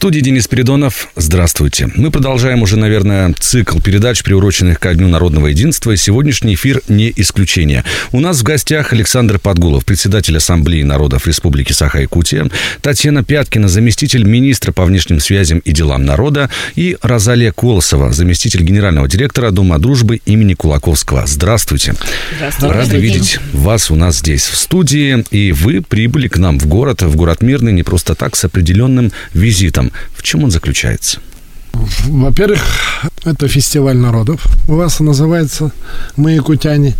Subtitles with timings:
[0.00, 1.10] студии Денис Передонов.
[1.14, 1.90] Здравствуйте.
[1.94, 5.94] Мы продолжаем уже, наверное, цикл передач, приуроченных ко Дню народного единства.
[5.94, 7.84] Сегодняшний эфир не исключение.
[8.10, 12.50] У нас в гостях Александр Подгулов, председатель Ассамблеи народов Республики Саха-Якутия,
[12.80, 19.06] Татьяна Пяткина, заместитель министра по внешним связям и делам народа, и Розалия Колосова, заместитель генерального
[19.06, 21.26] директора Дома дружбы имени Кулаковского.
[21.26, 21.94] Здравствуйте.
[22.36, 22.74] Здравствуйте.
[22.74, 25.26] Рады видеть вас у нас здесь в студии.
[25.30, 29.12] И вы прибыли к нам в город, в город Мирный, не просто так, с определенным
[29.34, 29.89] визитом.
[30.14, 31.20] В чем он заключается?
[32.06, 32.60] Во-первых,
[33.24, 34.46] это фестиваль народов.
[34.68, 35.72] У вас называется
[36.16, 36.96] «Мы якутяне».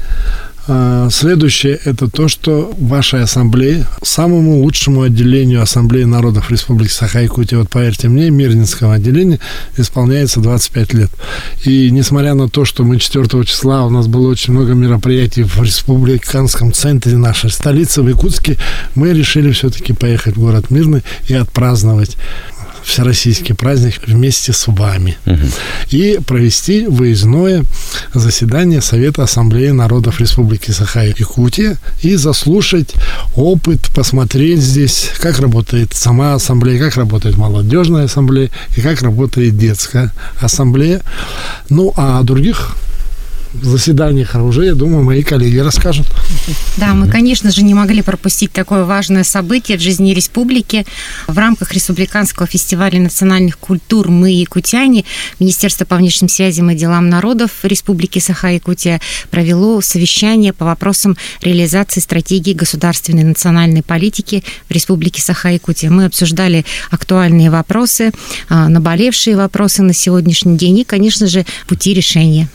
[0.72, 7.70] А, следующее– это то, что вашей ассамблее, самому лучшему отделению Ассамблеи народов Республики Саха-Якутия, вот
[7.70, 9.40] поверьте мне, Мирнинского отделения,
[9.76, 11.10] исполняется 25 лет.
[11.64, 15.60] И несмотря на то, что мы 4 числа, у нас было очень много мероприятий в
[15.60, 18.56] республиканском центре нашей столицы, в Якутске,
[18.94, 22.16] мы решили все-таки поехать в город Мирный и отпраздновать
[22.82, 25.16] всероссийский праздник вместе с вами.
[25.26, 25.46] Угу.
[25.90, 27.64] И провести выездное
[28.14, 32.94] заседание Совета Ассамблеи народов Республики Саха-Якутия и заслушать
[33.36, 40.12] опыт, посмотреть здесь, как работает сама ассамблея, как работает молодежная ассамблея и как работает детская
[40.40, 41.02] ассамблея.
[41.68, 42.76] Ну, а других
[43.52, 46.06] заседаниях уже, я думаю, мои коллеги расскажут.
[46.76, 50.86] Да, мы, конечно же, не могли пропустить такое важное событие в жизни республики.
[51.26, 55.04] В рамках Республиканского фестиваля национальных культур «Мы якутяне»
[55.38, 62.52] Министерство по внешним связям и делам народов Республики Саха-Якутия провело совещание по вопросам реализации стратегии
[62.52, 65.90] государственной национальной политики в Республике Саха-Якутия.
[65.90, 68.12] Мы обсуждали актуальные вопросы,
[68.48, 72.48] а, наболевшие вопросы на сегодняшний день и, конечно же, пути решения.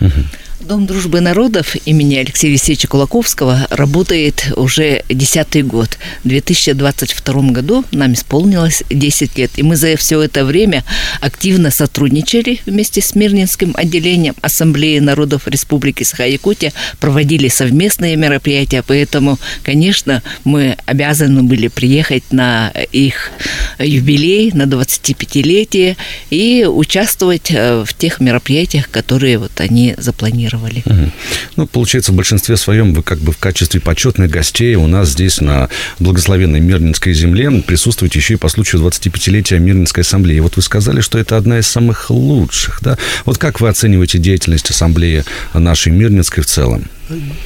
[0.00, 0.47] Mm-hmm.
[0.60, 5.98] Дом дружбы народов имени Алексея Васильевича Кулаковского работает уже десятый год.
[6.24, 9.52] В 2022 году нам исполнилось 10 лет.
[9.54, 10.84] И мы за все это время
[11.20, 18.82] активно сотрудничали вместе с Мирнинским отделением Ассамблеи народов Республики Саха-Якутия, проводили совместные мероприятия.
[18.84, 23.30] Поэтому, конечно, мы обязаны были приехать на их
[23.78, 25.96] юбилей, на 25-летие
[26.30, 30.47] и участвовать э, в тех мероприятиях, которые вот они запланировали.
[30.56, 31.10] Угу.
[31.56, 35.40] Ну, получается, в большинстве своем вы как бы в качестве почетных гостей у нас здесь
[35.40, 40.40] на благословенной Мирнинской земле присутствуете еще и по случаю 25-летия Мирнинской ассамблеи.
[40.40, 42.96] Вот вы сказали, что это одна из самых лучших, да?
[43.24, 46.84] Вот как вы оцениваете деятельность ассамблеи нашей Мирнинской в целом?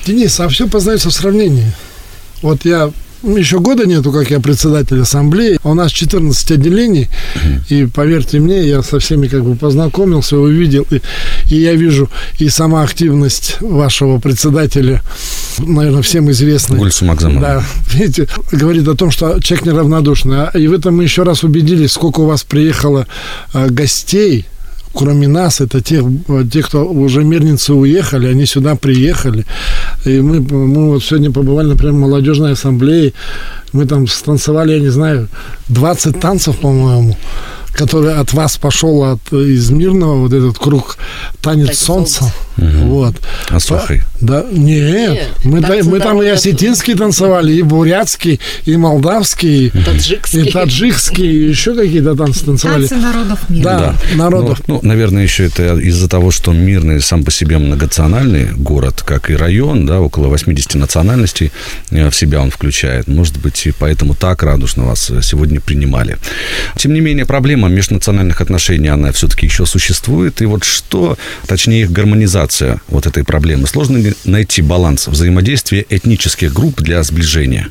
[0.07, 1.73] Денис, а все познается в сравнении.
[2.41, 2.91] Вот я
[3.23, 5.59] еще года нету, как я председатель ассамблеи.
[5.63, 7.09] У нас 14 отделений.
[7.69, 10.87] И поверьте мне, я со всеми как бы познакомился, увидел.
[10.91, 11.01] И,
[11.49, 15.03] и я вижу и сама активность вашего председателя,
[15.59, 16.79] наверное, всем известный.
[16.79, 17.41] Гульсу Макзамова.
[17.41, 20.49] Да, видите, говорит о том, что человек неравнодушный.
[20.55, 23.07] И в этом мы еще раз убедились, сколько у вас приехало
[23.53, 24.47] а, гостей
[24.93, 26.03] кроме нас, это те,
[26.51, 29.47] те, кто уже мирницы уехали, они сюда приехали.
[30.05, 33.13] И мы, мы вот сегодня побывали, например, в молодежной ассамблее.
[33.73, 35.29] Мы там станцевали, я не знаю,
[35.69, 37.17] 20 танцев, по-моему
[37.73, 40.99] который от вас пошел от из мирного вот этот круг
[41.41, 42.33] танец так, солнца.
[42.59, 42.87] Угу.
[42.87, 43.15] Вот.
[43.49, 44.03] А Сахой?
[44.21, 45.11] Да, нет.
[45.11, 50.49] нет мы, да, мы там и осетинский танцевали, и бурятский, и молдавский, таджикский.
[50.49, 52.87] и таджикский, и еще какие-то танцы танцевали.
[52.87, 53.65] Танцы народов мира.
[53.65, 53.79] Да,
[54.11, 54.17] да.
[54.17, 54.63] народов.
[54.67, 59.31] Ну, ну, наверное, еще это из-за того, что мирный сам по себе многонациональный город, как
[59.31, 61.53] и район, да, около 80 национальностей
[61.91, 63.09] э, в себя он включает.
[63.09, 66.19] Может быть, и поэтому так радушно вас сегодня принимали.
[66.77, 70.41] Тем не менее, проблема проблема межнациональных отношений, она все-таки еще существует.
[70.43, 72.42] И вот что, точнее их гармонизация
[72.89, 73.67] вот этой проблемы?
[73.67, 77.69] Сложно ли найти баланс взаимодействия этнических групп для сближения?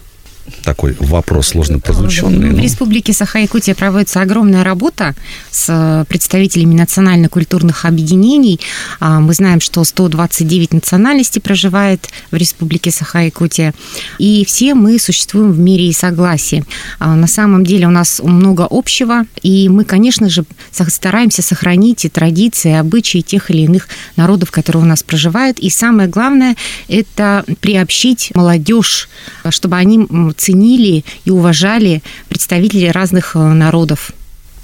[0.63, 2.50] Такой вопрос сложно прозвученный.
[2.50, 2.62] В но...
[2.62, 5.16] Республике Саха-Якутия проводится огромная работа
[5.50, 8.59] с представителями национально-культурных объединений.
[9.00, 13.74] А, мы знаем, что 129 национальностей проживает в Республике Саха-Якутия.
[14.18, 16.63] И все мы существуем в мире и согласии.
[17.00, 22.09] А, на самом деле у нас много общего, и мы, конечно же, стараемся сохранить и
[22.09, 25.59] традиции, и обычаи тех или иных народов, которые у нас проживают.
[25.59, 26.56] И самое главное–
[26.88, 29.09] это приобщить молодежь,
[29.50, 30.07] чтобы они
[30.42, 34.12] ценили и уважали представителей разных э, народов.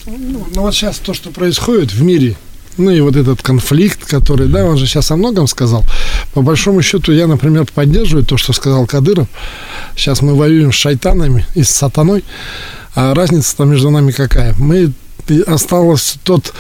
[0.08, 2.36] Ну, ну вот сейчас то, что происходит в мире,
[2.78, 5.84] ну и вот этот конфликт, который, да, он же сейчас о многом сказал.
[6.34, 9.28] По большому счету, я, например, поддерживаю то, что сказал Кадыров.
[9.96, 12.24] Сейчас мы воюем с шайтанами и с сатаной.
[12.96, 14.56] А разница-то между нами какая?
[14.58, 14.92] Мы
[15.46, 16.54] осталось тот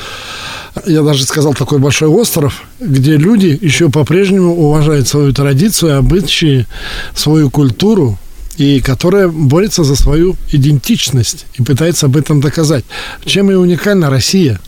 [0.86, 6.68] я даже сказал, такой большой остров, где люди еще по-прежнему уважают свою традицию, обычаи,
[7.16, 8.18] свою культуру,
[8.58, 12.86] и которая борется за свою идентичность и пытается об этом доказать.
[13.24, 14.60] Чем и уникальна Россия,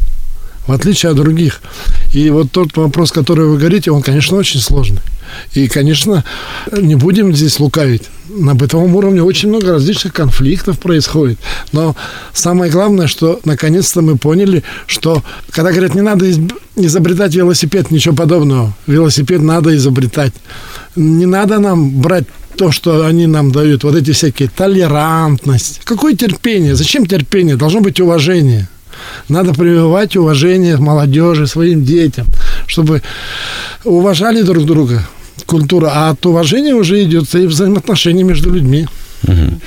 [0.68, 1.62] в отличие от других.
[2.14, 5.02] И вот тот вопрос, который вы говорите, он, конечно, очень сложный.
[5.54, 6.24] И, конечно,
[6.72, 8.04] не будем здесь лукавить.
[8.30, 11.40] На бытовом уровне очень много различных конфликтов происходит.
[11.72, 11.96] Но
[12.34, 16.26] самое главное, что наконец-то мы поняли, что когда говорят, не надо
[16.76, 18.76] изобретать велосипед, ничего подобного.
[18.86, 20.34] Велосипед надо изобретать.
[20.96, 22.26] Не надо нам брать
[22.60, 25.80] то, что они нам дают, вот эти всякие толерантность.
[25.86, 26.76] Какое терпение?
[26.76, 27.56] Зачем терпение?
[27.56, 28.68] Должно быть уважение.
[29.30, 32.28] Надо прививать уважение молодежи, своим детям,
[32.68, 33.02] чтобы
[33.86, 35.08] уважали друг друга.
[35.46, 35.90] Культура.
[35.94, 38.88] А от уважения уже идет и взаимоотношения между людьми.
[39.24, 39.62] Угу.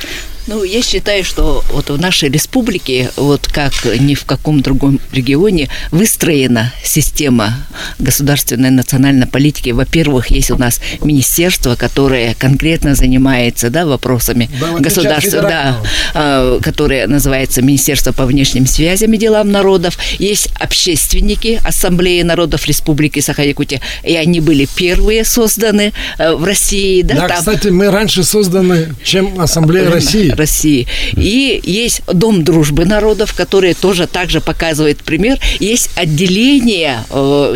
[0.47, 5.69] Ну, я считаю, что вот в нашей республике, вот как ни в каком другом регионе,
[5.91, 7.55] выстроена система
[7.99, 9.71] государственной национальной политики.
[9.71, 15.77] Во-первых, есть у нас министерство, которое конкретно занимается да, вопросами да, государства, да,
[16.15, 19.97] а, которое называется Министерство по внешним связям и делам народов.
[20.19, 27.03] Есть общественники Ассамблеи народов Республики Саха-Якутия, и они были первые созданы э, в России.
[27.03, 27.39] Да, да там...
[27.39, 30.33] кстати, мы раньше созданы, чем Ассамблея России.
[30.43, 30.87] России.
[31.17, 35.39] И есть Дом дружбы народов, который тоже также показывает пример.
[35.61, 37.05] Есть отделение,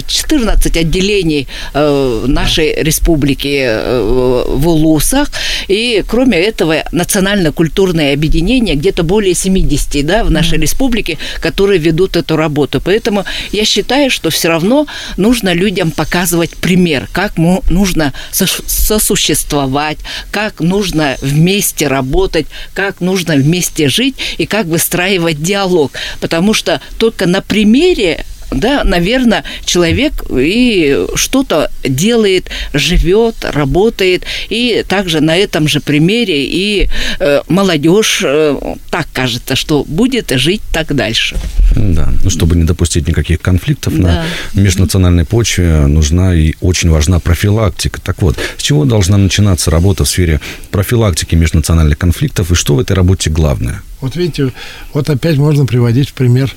[0.07, 5.31] 14 э, отделений э, нашей республики э, в Улусах.
[5.69, 12.37] И кроме этого, национально-культурное объединение, где-то более 70 да, в нашей республике, которые ведут эту
[12.37, 12.81] работу.
[12.81, 14.87] Поэтому я считаю, что все равно
[15.17, 19.99] нужно людям показывать пример, как нужно сосуществовать,
[20.31, 22.47] как нужно вместе работать,
[22.77, 25.93] как нужно вместе жить и как выстраивать диалог.
[26.21, 35.21] Потому что только на примере да, наверное, человек и что-то делает, живет, работает, и также
[35.21, 36.89] на этом же примере и
[37.21, 38.57] э, молодежь э,
[38.91, 41.37] так кажется, что будет жить так дальше.
[41.75, 44.25] Да, ну, чтобы не допустить никаких конфликтов да.
[44.55, 48.01] на межнациональной почве, нужна и очень важна профилактика.
[48.01, 52.81] Так вот, с чего должна начинаться работа в сфере профилактики межнациональных конфликтов, и что в
[52.81, 53.83] этой работе главное?
[54.01, 54.53] Вот видите,
[54.93, 56.55] вот опять можно приводить в пример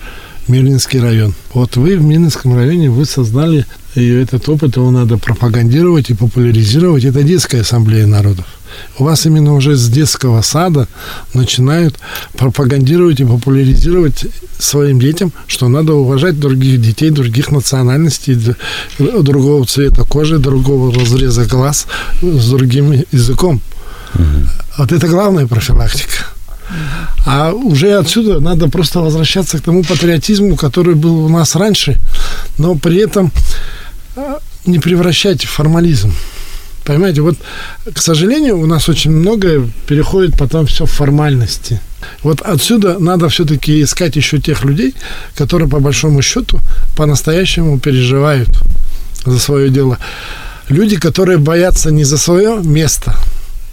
[0.49, 1.33] Мирнинский район.
[1.53, 3.65] Вот вы в Мирнинском районе, вы создали,
[3.95, 7.05] и этот опыт его надо пропагандировать и популяризировать.
[7.05, 8.45] Это детская ассамблея народов.
[8.97, 10.87] У вас именно уже с детского сада
[11.33, 11.97] начинают
[12.37, 14.25] пропагандировать и популяризировать
[14.57, 18.37] своим детям, что надо уважать других детей, других национальностей,
[18.97, 21.87] другого цвета кожи, другого разреза глаз,
[22.21, 23.61] с другим языком.
[24.15, 24.23] Угу.
[24.79, 26.25] Вот это главная профилактика.
[27.25, 31.97] А уже отсюда надо просто возвращаться к тому патриотизму, который был у нас раньше,
[32.57, 33.31] но при этом
[34.15, 36.13] а, не превращать в формализм.
[36.83, 37.37] Понимаете, вот,
[37.93, 41.79] к сожалению, у нас очень многое переходит потом все в формальности.
[42.23, 44.95] Вот отсюда надо все-таки искать еще тех людей,
[45.35, 46.59] которые по большому счету
[46.95, 48.49] по-настоящему переживают
[49.25, 49.97] за свое дело.
[50.69, 53.15] Люди, которые боятся не за свое место,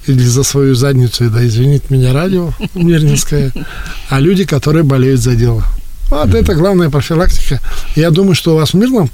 [0.06, 3.53] или за свою задницу, да извинит меня радио Мирнинское,
[4.08, 5.64] а люди, которые болеют за дело.
[6.11, 7.61] Вот это главная профилактика.
[7.97, 9.11] Я думаю, что у вас в Мирном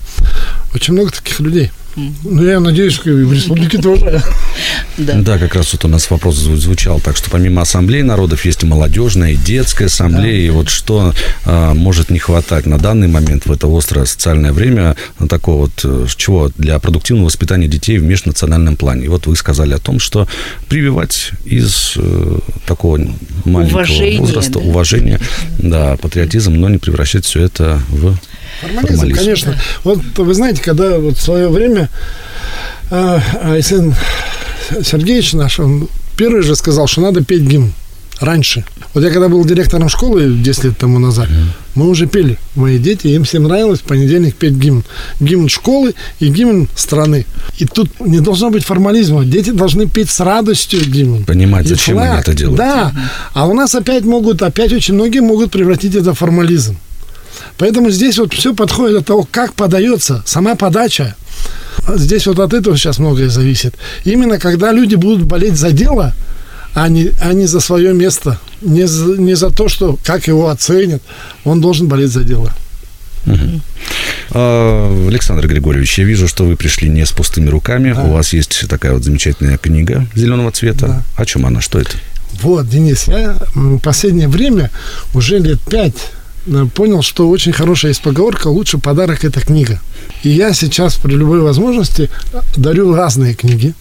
[0.75, 4.23] очень много таких людей– ну, я надеюсь, в республике тоже.
[4.97, 5.15] Да.
[5.21, 7.01] да, как раз вот у нас вопрос звучал.
[7.01, 10.43] Так что помимо ассамблеи народов есть и молодежная, и детская ассамблея.
[10.43, 10.47] Да.
[10.47, 11.15] И вот что
[11.45, 14.97] а, может не хватать на данный момент в это острое социальное время
[15.29, 19.07] такого вот э, чего для продуктивного воспитания детей в межнациональном плане.
[19.07, 20.29] И вот вы сказали о том, что
[20.69, 22.99] прививать из э, такого
[23.45, 24.61] маленького уважение, возраста да.
[24.61, 25.21] уважение,
[25.59, 28.17] да, патриотизм, но не превращать все это в
[28.61, 29.19] Формализм, Формализм.
[29.19, 29.61] конечно.
[29.85, 31.89] Вот вы знаете, когда вот в свое время
[32.91, 33.95] э, Айсен
[34.83, 37.73] Сергеевич наш, он первый же сказал, что надо петь гимн
[38.23, 38.65] раньше.
[38.95, 41.29] Вот я когда был директором школы 10 лет тому назад,
[41.75, 42.39] мы уже пели.
[42.55, 44.85] Мои дети, им всем нравилось в понедельник петь гимн.
[45.21, 47.27] Гимн школы и гимн страны.
[47.59, 49.25] И тут не должно быть формализма.
[49.25, 51.25] Дети должны петь с радостью гимн.
[51.25, 52.11] Понимать, зачем флаг.
[52.11, 52.59] они это делают.
[52.59, 52.93] Да.
[53.33, 56.77] А у нас опять могут, опять очень многие могут превратить это в формализм.
[57.59, 61.15] Поэтому здесь вот все подходит от того, как подается, сама подача.
[61.95, 63.75] Здесь вот от этого сейчас многое зависит.
[64.05, 66.15] Именно когда люди будут болеть за дело,
[66.75, 70.49] а не, а не за свое место, не за, не за то, что как его
[70.49, 71.03] оценят,
[71.45, 72.53] он должен болеть за дело.
[73.27, 73.61] Угу.
[75.09, 77.93] Александр Григорьевич, я вижу, что вы пришли не с пустыми руками.
[77.93, 78.03] Да.
[78.03, 80.87] У вас есть такая вот замечательная книга зеленого цвета.
[80.87, 81.03] Да.
[81.17, 81.61] О чем она?
[81.61, 81.93] Что это?
[82.41, 84.71] Вот, Денис, я в последнее время
[85.15, 86.13] уже лет пять
[86.75, 89.81] понял, что очень хорошая есть поговорка «лучший подарок– это книга».
[90.23, 92.11] И я сейчас при любой возможности
[92.57, 93.75] дарю разные книги.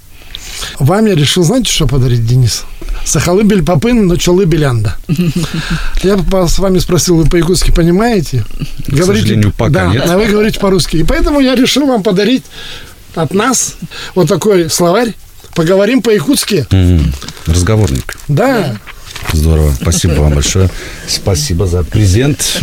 [0.80, 2.64] Вам я решил, знаете, что подарить, Денис?
[3.06, 4.98] Сахалыбель Попын, но чолы Белянда.
[6.04, 8.46] Я с вами спросил, вы по-якутски понимаете?
[8.88, 10.04] К говорите, сожалению, пока да, нет.
[10.08, 10.98] А вы говорите по-русски.
[10.98, 12.44] И поэтому я решил вам подарить
[13.16, 13.76] от нас
[14.16, 15.14] вот такой словарь.
[15.56, 16.68] Поговорим по-якутски.
[17.46, 18.18] Разговорник.
[18.28, 18.78] Да.
[19.34, 19.74] Здорово.
[19.80, 20.70] Спасибо вам большое.
[21.08, 22.62] Спасибо за презент.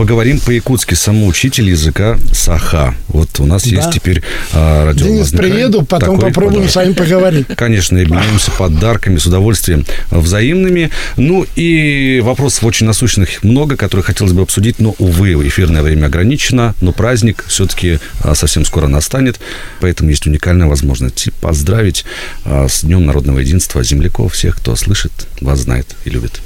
[0.00, 0.94] Поговорим по-якутски.
[0.94, 2.94] Самоучитель языка Саха.
[3.08, 3.76] Вот у нас да.
[3.76, 4.22] есть теперь
[4.54, 5.04] а, радио.
[5.04, 6.70] Денис, приеду, потом Такой попробуем подарок.
[6.70, 7.46] с вами поговорить.
[7.54, 10.88] Конечно, и обменяемся подарками с удовольствием взаимными.
[11.18, 16.74] Ну и вопросов очень насущных много, которые хотелось бы обсудить, но, увы, эфирное время ограничено,
[16.80, 19.38] но праздник все-таки а, совсем скоро настанет,
[19.82, 22.06] поэтому есть уникальная возможность поздравить
[22.46, 26.40] а, с Днем народного единства земляков, всех, кто слышит, вас знает и любит.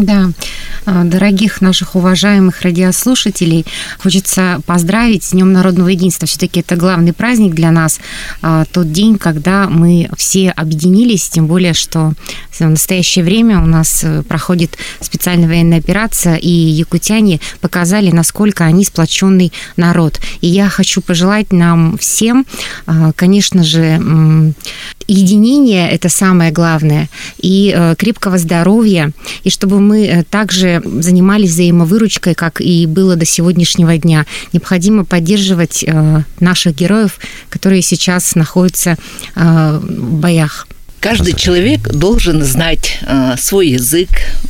[0.00, 0.30] Да,
[0.86, 3.66] а, дорогих наших уважаемых радиослушателей,
[3.98, 6.28] хочется поздравить с Днем Народного Единства.
[6.28, 7.98] Все-таки это главный праздник для нас,
[8.40, 12.12] а, тот день, когда мы все объединились, тем более, что
[12.52, 18.84] в настоящее время у нас э, проходит специальная военная операция, и якутяне показали, насколько они
[18.84, 20.20] сплоченный народ.
[20.40, 22.46] И я хочу пожелать нам всем,
[22.86, 24.54] а, конечно же,
[25.08, 29.12] единения– это самое главное, и э, крепкого здоровья,
[29.42, 34.26] и чтобы мы э, также занимались взаимовыручкой, как и было до сегодняшнего дня.
[34.52, 38.96] Необходимо поддерживать э, наших героев, которые сейчас находятся
[39.34, 39.80] в
[40.20, 40.66] боях.
[41.00, 44.08] Каждый человек должен знать э, свой язык,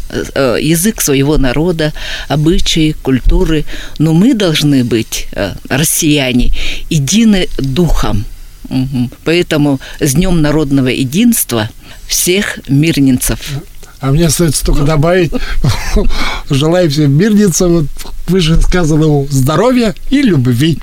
[0.09, 1.93] э, язык своего народа,
[2.29, 3.65] обычаи, культуры.
[3.99, 6.53] Но мы должны быть, э, россияне,
[6.89, 8.25] едины духом.
[8.71, 9.11] Угу.
[9.25, 11.69] Поэтому с Днем народного единства
[12.07, 13.39] всех мирнинцев.
[14.01, 15.33] А мне остается только добавить,
[16.51, 17.87] желаю всем мирница, вот
[18.29, 20.79] выше сказанному здоровья и любви.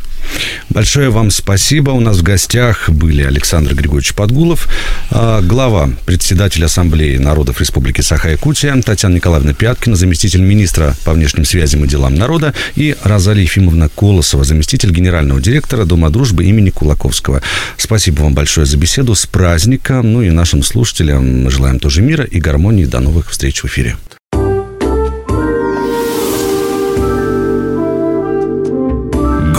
[0.70, 1.92] Большое вам спасибо.
[1.92, 4.68] У нас в гостях были Александр Григорьевич Подгулов,
[5.10, 11.86] а, глава председатель Ассамблеи народов Республики Саха-Якутия, Татьяна Николаевна Пяткина, заместитель министра по внешним связям
[11.86, 17.42] и делам народа, и Розалия Ефимовна Колосова, заместитель генерального директора Дома дружбы имени Кулаковского.
[17.78, 19.16] Спасибо вам большое за беседу.
[19.16, 20.14] С праздником.
[20.14, 22.86] Ну и нашим слушателям желаем тоже мира и гармонии.
[22.86, 23.96] До новых встреч в эфире.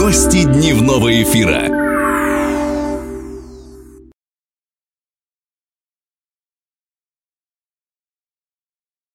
[0.07, 1.76] Гости дневного эфира.